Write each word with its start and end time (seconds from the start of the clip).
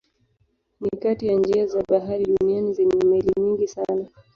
Ni 0.79 0.89
kati 0.91 1.27
ya 1.27 1.33
njia 1.35 1.65
za 1.65 1.83
bahari 1.89 2.25
duniani 2.25 2.73
zenye 2.73 3.03
meli 3.05 3.31
nyingi 3.37 3.67
sana. 3.67 4.09